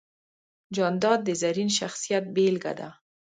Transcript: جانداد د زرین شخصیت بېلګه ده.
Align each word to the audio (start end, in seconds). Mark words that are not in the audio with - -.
جانداد 0.75 1.19
د 1.27 1.29
زرین 1.41 1.69
شخصیت 1.79 2.23
بېلګه 2.35 2.73
ده. 2.79 2.89